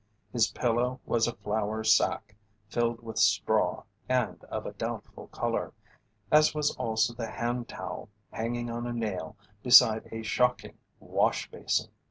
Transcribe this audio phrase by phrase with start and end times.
[0.33, 2.35] His pillow was a flour sack
[2.69, 5.73] filled with straw and of a doubtful colour,
[6.31, 11.91] as was also the hand towel hanging on a nail beside a shocking wash basin.